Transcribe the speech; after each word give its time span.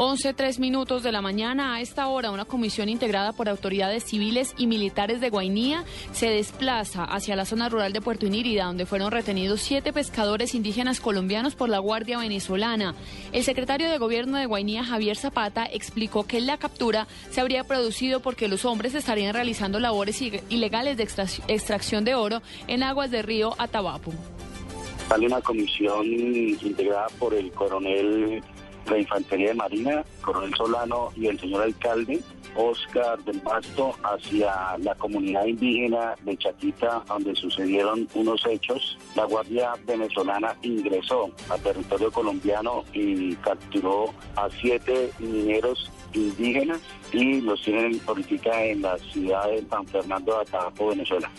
11, 0.00 0.32
tres 0.34 0.60
minutos 0.60 1.02
de 1.02 1.10
la 1.10 1.20
mañana. 1.20 1.74
A 1.74 1.80
esta 1.80 2.06
hora, 2.06 2.30
una 2.30 2.44
comisión 2.44 2.88
integrada 2.88 3.32
por 3.32 3.48
autoridades 3.48 4.04
civiles 4.04 4.54
y 4.56 4.68
militares 4.68 5.20
de 5.20 5.28
Guainía 5.28 5.82
se 6.12 6.28
desplaza 6.30 7.02
hacia 7.02 7.34
la 7.34 7.44
zona 7.44 7.68
rural 7.68 7.92
de 7.92 8.00
Puerto 8.00 8.24
Inírida, 8.24 8.66
donde 8.66 8.86
fueron 8.86 9.10
retenidos 9.10 9.60
siete 9.60 9.92
pescadores 9.92 10.54
indígenas 10.54 11.00
colombianos 11.00 11.56
por 11.56 11.68
la 11.68 11.80
Guardia 11.80 12.18
Venezolana. 12.18 12.94
El 13.32 13.42
secretario 13.42 13.90
de 13.90 13.98
Gobierno 13.98 14.38
de 14.38 14.46
Guainía, 14.46 14.84
Javier 14.84 15.16
Zapata, 15.16 15.66
explicó 15.66 16.24
que 16.24 16.40
la 16.40 16.58
captura 16.58 17.08
se 17.30 17.40
habría 17.40 17.64
producido 17.64 18.20
porque 18.20 18.46
los 18.46 18.64
hombres 18.64 18.94
estarían 18.94 19.34
realizando 19.34 19.80
labores 19.80 20.22
ilegales 20.22 20.96
de 20.96 21.08
extracción 21.48 22.04
de 22.04 22.14
oro 22.14 22.40
en 22.68 22.84
aguas 22.84 23.10
del 23.10 23.24
río 23.24 23.52
Atabapo. 23.58 24.12
Sale 25.08 25.26
una 25.26 25.40
comisión 25.40 26.06
integrada 26.06 27.08
por 27.18 27.34
el 27.34 27.50
coronel 27.50 28.44
la 28.90 28.98
Infantería 28.98 29.48
de 29.48 29.54
Marina, 29.54 30.04
Coronel 30.22 30.54
Solano 30.54 31.10
y 31.16 31.26
el 31.26 31.38
señor 31.38 31.62
alcalde 31.62 32.20
Oscar 32.56 33.22
del 33.24 33.40
Basto 33.40 33.94
hacia 34.02 34.76
la 34.78 34.94
comunidad 34.96 35.46
indígena 35.46 36.14
de 36.22 36.36
Chaquita, 36.36 37.02
donde 37.06 37.34
sucedieron 37.36 38.08
unos 38.14 38.44
hechos. 38.46 38.98
La 39.14 39.24
Guardia 39.24 39.72
Venezolana 39.86 40.56
ingresó 40.62 41.30
a 41.48 41.58
territorio 41.58 42.10
colombiano 42.10 42.84
y 42.92 43.34
capturó 43.36 44.12
a 44.36 44.48
siete 44.60 45.10
mineros 45.18 45.90
indígenas 46.14 46.80
y 47.12 47.40
los 47.40 47.62
tienen 47.62 48.00
ahorita 48.06 48.64
en 48.64 48.82
la 48.82 48.98
ciudad 48.98 49.48
de 49.48 49.64
San 49.68 49.86
Fernando 49.86 50.34
de 50.34 50.40
Atabapo, 50.42 50.88
Venezuela. 50.88 51.30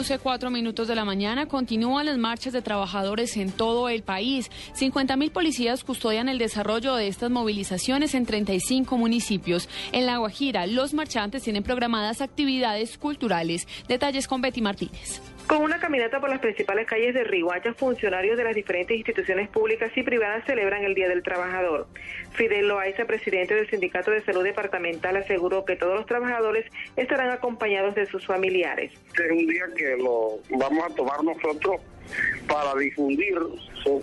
11, 0.00 0.18
cuatro 0.20 0.48
minutos 0.48 0.88
de 0.88 0.94
la 0.94 1.04
mañana 1.04 1.44
continúan 1.44 2.06
las 2.06 2.16
marchas 2.16 2.54
de 2.54 2.62
trabajadores 2.62 3.36
en 3.36 3.52
todo 3.52 3.90
el 3.90 4.02
país. 4.02 4.50
50 4.72 5.14
mil 5.18 5.30
policías 5.30 5.84
custodian 5.84 6.30
el 6.30 6.38
desarrollo 6.38 6.94
de 6.94 7.06
estas 7.06 7.30
movilizaciones 7.30 8.14
en 8.14 8.24
35 8.24 8.96
municipios. 8.96 9.68
En 9.92 10.06
La 10.06 10.16
Guajira, 10.16 10.66
los 10.66 10.94
marchantes 10.94 11.42
tienen 11.42 11.64
programadas 11.64 12.22
actividades 12.22 12.96
culturales. 12.96 13.68
Detalles 13.88 14.26
con 14.26 14.40
Betty 14.40 14.62
Martínez. 14.62 15.20
Con 15.50 15.62
una 15.62 15.80
caminata 15.80 16.20
por 16.20 16.30
las 16.30 16.38
principales 16.38 16.86
calles 16.86 17.12
de 17.12 17.24
Riguacha, 17.24 17.74
funcionarios 17.74 18.36
de 18.36 18.44
las 18.44 18.54
diferentes 18.54 18.96
instituciones 18.96 19.48
públicas 19.48 19.90
y 19.96 20.04
privadas 20.04 20.44
celebran 20.46 20.84
el 20.84 20.94
Día 20.94 21.08
del 21.08 21.24
Trabajador. 21.24 21.88
Fidel 22.34 22.68
Loaiza, 22.68 23.04
presidente 23.04 23.56
del 23.56 23.68
Sindicato 23.68 24.12
de 24.12 24.22
Salud 24.22 24.44
Departamental, 24.44 25.16
aseguró 25.16 25.64
que 25.64 25.74
todos 25.74 25.96
los 25.96 26.06
trabajadores 26.06 26.66
estarán 26.94 27.30
acompañados 27.30 27.96
de 27.96 28.06
sus 28.06 28.24
familiares. 28.24 28.92
Este 29.08 29.26
es 29.26 29.32
un 29.32 29.46
día 29.48 29.64
que 29.76 29.89
lo 29.96 30.38
vamos 30.50 30.84
a 30.84 30.94
tomar 30.94 31.22
nosotros 31.22 31.80
para 32.48 32.74
difundir 32.78 33.38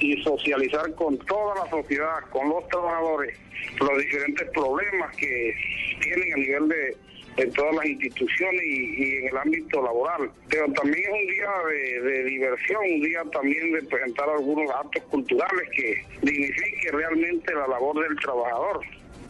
y 0.00 0.22
socializar 0.22 0.94
con 0.94 1.18
toda 1.18 1.64
la 1.64 1.70
sociedad, 1.70 2.20
con 2.30 2.48
los 2.48 2.66
trabajadores, 2.68 3.38
los 3.80 3.98
diferentes 3.98 4.48
problemas 4.50 5.16
que 5.16 5.54
tienen 6.00 6.32
a 6.32 6.36
nivel 6.36 6.68
de 6.68 6.96
en 7.36 7.52
todas 7.52 7.74
las 7.74 7.86
instituciones 7.86 8.62
y, 8.62 9.16
en 9.16 9.28
el 9.28 9.36
ámbito 9.36 9.82
laboral. 9.82 10.30
Pero 10.48 10.70
también 10.72 11.04
es 11.04 11.10
un 11.10 11.26
día 11.26 12.02
de, 12.02 12.24
diversión, 12.24 12.80
un 12.82 13.00
día 13.00 13.22
también 13.32 13.72
de 13.72 13.82
presentar 13.82 14.28
algunos 14.28 14.70
actos 14.70 15.02
culturales 15.04 15.68
que 15.74 16.04
dignifique 16.22 16.90
realmente 16.92 17.54
la 17.54 17.66
labor 17.66 18.06
del 18.06 18.16
trabajador. 18.18 18.80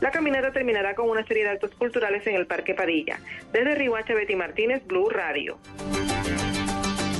La 0.01 0.11
caminata 0.11 0.53
terminará 0.53 0.97
con 0.97 1.09
una 1.09 1.25
serie 1.27 1.45
de 1.45 1.51
actos 1.51 1.71
culturales 1.77 2.27
en 2.27 2.35
el 2.35 2.47
Parque 2.47 2.75
Padilla. 2.75 3.21
Desde 3.53 3.77
Rihuacha, 3.77 4.15
Betty 4.15 4.35
Martínez, 4.35 4.85
Blue 4.85 5.09
Radio. 5.09 5.59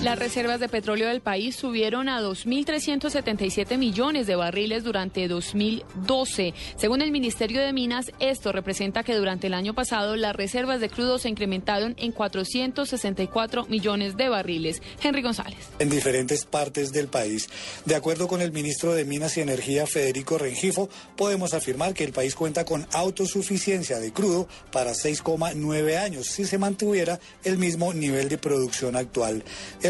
Las 0.03 0.19
reservas 0.19 0.59
de 0.59 0.69
petróleo 0.69 1.07
del 1.07 1.21
país 1.21 1.55
subieron 1.55 2.09
a 2.09 2.21
2.377 2.21 3.79
millones 3.79 4.27
de 4.27 4.35
barriles 4.35 4.83
durante 4.83 5.29
2012. 5.29 6.55
Según 6.77 7.03
el 7.03 7.13
Ministerio 7.13 7.61
de 7.61 7.73
Minas, 7.73 8.11
esto 8.19 8.51
representa 8.51 9.05
que 9.05 9.15
durante 9.15 9.47
el 9.47 9.55
año 9.55 9.75
pasado 9.75 10.17
las 10.17 10.35
reservas 10.35 10.81
de 10.81 10.89
crudo 10.89 11.21
se 11.21 11.29
incrementaron 11.29 11.95
en 11.99 12.11
464 12.11 13.67
millones 13.67 14.17
de 14.17 14.29
barriles. 14.29 14.83
Henry 15.01 15.23
González. 15.23 15.69
En 15.79 15.89
diferentes 15.89 16.47
partes 16.47 16.91
del 16.91 17.07
país. 17.07 17.49
De 17.85 17.95
acuerdo 17.95 18.27
con 18.27 18.43
el 18.43 18.51
ministro 18.51 18.95
de 18.95 19.05
Minas 19.05 19.37
y 19.37 19.43
Energía, 19.43 19.87
Federico 19.87 20.37
Rengifo, 20.37 20.91
podemos 21.17 21.55
afirmar 21.55 21.95
que 21.95 22.03
el 22.03 22.13
país 22.13 22.35
cuenta 22.35 22.65
con 22.65 22.89
autosuficiencia 22.93 24.01
de 24.01 24.13
crudo 24.13 24.49
para 24.73 24.95
6,9 24.95 25.97
años 25.97 26.27
si 26.27 26.45
se 26.45 26.59
mantuviera 26.59 27.21
el 27.45 27.57
mismo 27.57 27.95
nivel 27.95 28.29
de 28.29 28.39
producción 28.39 28.97
actual. 28.97 29.45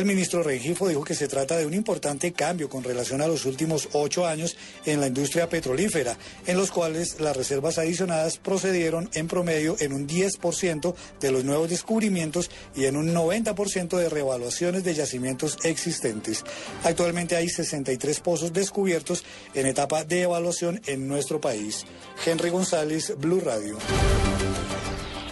Ministro 0.04 0.42
Rengifo 0.42 0.88
dijo 0.88 1.04
que 1.04 1.14
se 1.14 1.28
trata 1.28 1.56
de 1.56 1.66
un 1.66 1.74
importante 1.74 2.32
cambio 2.32 2.68
con 2.68 2.82
relación 2.82 3.20
a 3.20 3.26
los 3.26 3.44
últimos 3.44 3.88
ocho 3.92 4.26
años 4.26 4.56
en 4.86 5.00
la 5.00 5.06
industria 5.06 5.48
petrolífera, 5.48 6.16
en 6.46 6.56
los 6.56 6.70
cuales 6.70 7.20
las 7.20 7.36
reservas 7.36 7.78
adicionadas 7.78 8.38
procedieron 8.38 9.10
en 9.14 9.28
promedio 9.28 9.76
en 9.80 9.92
un 9.92 10.08
10% 10.08 10.94
de 11.20 11.30
los 11.30 11.44
nuevos 11.44 11.70
descubrimientos 11.70 12.50
y 12.74 12.86
en 12.86 12.96
un 12.96 13.14
90% 13.14 13.96
de 13.96 14.08
revaluaciones 14.08 14.84
de 14.84 14.94
yacimientos 14.94 15.58
existentes. 15.64 16.44
Actualmente 16.84 17.36
hay 17.36 17.48
63 17.48 18.20
pozos 18.20 18.52
descubiertos 18.52 19.24
en 19.54 19.66
etapa 19.66 20.04
de 20.04 20.22
evaluación 20.22 20.80
en 20.86 21.06
nuestro 21.08 21.40
país. 21.40 21.84
Henry 22.24 22.50
González, 22.50 23.14
Blue 23.18 23.40
Radio. 23.40 23.78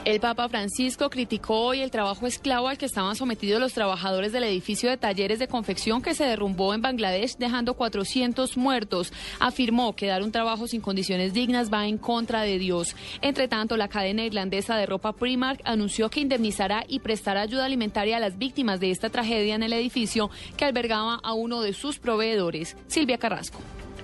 El 0.07 0.19
Papa 0.19 0.49
Francisco 0.49 1.11
criticó 1.11 1.61
hoy 1.61 1.83
el 1.83 1.91
trabajo 1.91 2.27
esclavo 2.27 2.69
al 2.69 2.79
que 2.79 2.87
estaban 2.87 3.17
sometidos 3.17 3.61
los 3.61 3.75
trabajadores 3.75 4.33
del 4.33 4.45
edificio 4.45 4.89
de 4.89 4.97
talleres 4.97 5.39
de 5.39 5.47
confección 5.47 6.01
que 6.01 6.15
se 6.15 6.25
derrumbó 6.25 6.73
en 6.73 6.81
Bangladesh, 6.81 7.37
dejando 7.37 7.75
400 7.75 8.57
muertos. 8.57 9.13
Afirmó 9.41 9.95
que 9.95 10.07
dar 10.07 10.23
un 10.23 10.33
trabajo 10.33 10.67
sin 10.67 10.81
condiciones 10.81 11.35
dignas 11.35 11.71
va 11.71 11.87
en 11.87 11.99
contra 11.99 12.41
de 12.41 12.59
Dios. 12.59 12.97
Entre 13.21 13.47
tanto, 13.47 13.77
la 13.77 13.89
cadena 13.89 14.25
irlandesa 14.25 14.75
de 14.77 14.87
ropa 14.87 15.13
Primark 15.13 15.61
anunció 15.65 16.09
que 16.09 16.21
indemnizará 16.21 16.85
y 16.89 17.01
prestará 17.01 17.43
ayuda 17.43 17.67
alimentaria 17.67 18.17
a 18.17 18.21
las 18.21 18.39
víctimas 18.39 18.81
de 18.81 18.93
esta 18.93 19.11
tragedia 19.11 19.55
en 19.55 19.63
el 19.63 19.75
edificio 19.75 20.31
que 20.57 20.65
albergaba 20.65 21.21
a 21.23 21.35
uno 21.35 21.61
de 21.61 21.75
sus 21.75 21.99
proveedores, 21.99 22.75
Silvia 22.89 23.19
Carrasco. 23.19 23.61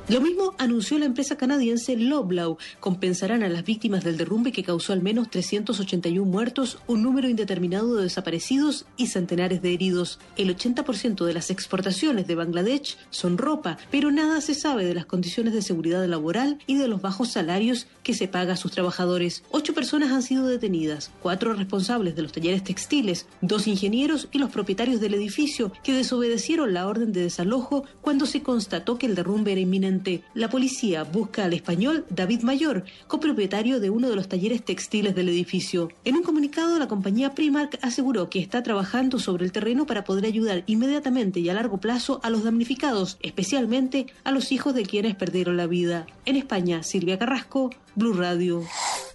Lo 0.09 0.21
mismo 0.21 0.55
anunció 0.59 1.01
la 1.01 1.07
empresa 1.07 1.37
canadiense 1.37 1.97
Loblaw. 1.97 2.59
Compensarán 2.79 3.43
a 3.43 3.49
las 3.49 3.65
víctimas 3.65 4.05
del 4.05 4.17
derrumbe 4.17 4.53
que 4.53 4.63
causó 4.63 4.93
al 4.93 5.03
menos 5.03 5.31
381 5.31 6.25
muertos, 6.25 6.79
un 6.87 7.03
número 7.03 7.29
indeterminado 7.29 7.97
de 7.97 8.05
desaparecidos 8.05 8.87
y 8.97 9.09
centenares 9.09 9.63
de 9.63 9.75
heridos. 9.75 10.21
El 10.37 10.57
80% 10.57 11.25
de 11.25 11.35
las 11.35 11.51
exportaciones 11.51 12.29
de 12.29 12.37
Bangladesh 12.37 12.97
son 13.11 13.37
ropa, 13.37 13.79
pero 13.91 14.13
nada 14.13 14.41
se 14.41 14.55
sabe 14.55 14.85
de 14.85 14.95
las 14.95 15.07
condiciones 15.07 15.53
de 15.53 15.61
seguridad 15.61 16.07
laboral 16.07 16.61
y 16.69 16.77
de 16.77 16.87
los 16.87 17.03
bajos 17.03 17.33
salarios 17.33 17.89
que 18.05 18.15
se 18.15 18.29
paga 18.29 18.53
a 18.53 18.57
sus 18.57 18.71
trabajadores. 18.71 19.43
Ocho 19.51 19.75
personas 19.75 20.13
han 20.13 20.23
sido 20.23 20.47
detenidas, 20.47 21.11
cuatro 21.21 21.53
responsables 21.53 22.15
de 22.15 22.23
los 22.23 22.31
talleres 22.31 22.63
textiles, 22.63 23.27
dos 23.41 23.67
ingenieros 23.67 24.29
y 24.31 24.39
los 24.39 24.51
propietarios 24.51 25.01
del 25.01 25.15
edificio 25.15 25.73
que 25.83 25.93
desobedecieron 25.93 26.75
la 26.75 26.87
orden 26.87 27.13
de 27.13 27.23
desalojo 27.23 27.83
cuando 28.03 28.25
se 28.25 28.45
constató 28.45 28.99
que 28.99 29.07
el 29.07 29.17
derrumbe 29.17 29.51
era 29.51 29.61
inminente 29.61 29.96
la 30.35 30.49
policía 30.49 31.05
busca 31.05 31.45
al 31.45 31.53
español 31.53 32.05
David 32.11 32.43
Mayor, 32.43 32.85
copropietario 33.07 33.81
de 33.81 33.91
uno 33.91 34.09
de 34.09 34.17
los 34.17 34.29
talleres 34.29 34.65
textiles 34.65 35.15
del 35.15 35.29
edificio. 35.29 35.91
En 36.05 36.17
un 36.17 36.23
comunicado, 36.23 36.79
la 36.79 36.89
compañía 36.89 37.35
Primark 37.35 37.79
aseguró 37.83 38.29
que 38.31 38.41
está 38.41 38.63
trabajando 38.63 39.19
sobre 39.19 39.45
el 39.45 39.53
terreno 39.53 39.87
para 39.87 40.05
poder 40.05 40.25
ayudar 40.25 40.65
inmediatamente 40.67 41.41
y 41.41 41.49
a 41.49 41.55
largo 41.55 41.79
plazo 41.79 42.21
a 42.23 42.31
los 42.31 42.45
damnificados, 42.45 43.19
especialmente 43.23 44.07
a 44.25 44.31
los 44.31 44.53
hijos 44.53 44.75
de 44.75 44.85
quienes 44.85 45.15
perdieron 45.15 45.57
la 45.57 45.67
vida. 45.67 46.07
En 46.25 46.37
España, 46.37 46.83
Silvia 46.83 47.19
Carrasco, 47.19 47.71
Blue 47.95 48.15
Radio. 48.15 48.65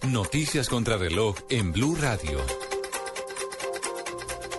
Noticias 0.08 0.68
contra 0.68 0.96
reloj 0.96 1.36
en 1.48 1.72
Blue 1.72 1.96
Radio. 1.96 2.40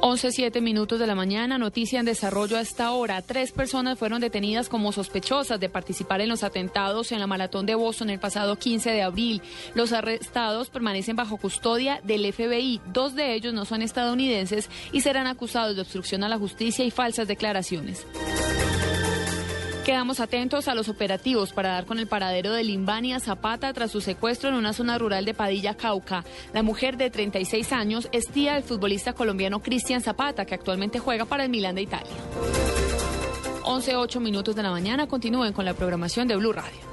11.7 0.04 0.60
minutos 0.60 1.00
de 1.00 1.08
la 1.08 1.16
mañana, 1.16 1.58
noticia 1.58 1.98
en 1.98 2.06
desarrollo 2.06 2.58
a 2.58 2.60
esta 2.60 2.92
hora. 2.92 3.22
Tres 3.22 3.54
personas 3.54 3.98
fueron 3.98 4.20
detenidas 4.20 4.68
como 4.68 4.92
sospechosas 4.92 5.62
de 5.62 5.70
participar 5.70 6.20
en 6.20 6.28
los 6.28 6.44
atentados 6.44 7.14
en 7.14 7.22
la 7.22 7.26
maratón 7.26 7.66
de 7.66 7.76
Boston 7.76 8.10
el 8.10 8.20
pasado 8.20 8.58
15 8.58 8.92
de 8.92 9.02
abril. 9.02 9.42
Los 9.76 9.94
arrestados 9.94 10.70
permanecen 10.70 11.16
bajo 11.16 11.38
custodia 11.38 12.02
del 12.04 12.34
FBI. 12.34 12.82
Dos 12.92 13.16
de 13.16 13.34
ellos 13.34 13.54
no 13.54 13.64
son 13.64 13.82
estadounidenses 13.82 14.70
y 14.92 15.00
serán 15.00 15.26
acusados 15.26 15.78
de 15.78 15.84
obstrucción 15.84 16.26
a 16.26 16.28
la 16.28 16.38
justicia 16.38 16.84
y 16.84 16.92
falsas 16.92 17.30
declaraciones. 17.30 18.06
Quedamos 19.86 20.22
atentos 20.22 20.70
a 20.70 20.76
los 20.76 20.88
operativos 20.88 21.52
para 21.52 21.74
dar 21.74 21.86
con 21.86 22.00
el 22.00 22.08
paradero 22.08 22.54
de 22.54 22.64
Limbania 22.64 23.20
Zapata 23.20 23.74
tras 23.74 23.92
su 23.92 24.00
secuestro 24.00 24.48
en 24.48 24.56
una 24.56 24.72
zona 24.72 24.98
rural 24.98 25.26
de 25.26 25.34
Padilla, 25.34 25.76
Cauca. 25.76 26.24
La 26.54 26.64
mujer 26.64 26.96
de 26.96 27.10
36 27.10 27.74
años 27.74 28.08
es 28.14 28.28
tía 28.28 28.54
del 28.54 28.64
futbolista 28.64 29.12
colombiano 29.12 29.62
Cristian 29.62 30.00
Zapata, 30.00 30.46
que 30.46 30.56
actualmente 30.56 31.00
juega 31.00 31.26
para 31.26 31.44
el 31.44 31.50
Milán 31.50 31.76
de 31.76 31.82
Italia. 31.82 32.14
11.8 33.64 34.22
minutos 34.22 34.56
de 34.56 34.64
la 34.64 34.72
mañana. 34.72 35.08
Continúen 35.08 35.52
con 35.52 35.66
la 35.66 35.74
programación 35.74 36.30
de 36.30 36.38
Blue 36.38 36.54
Radio. 36.54 36.93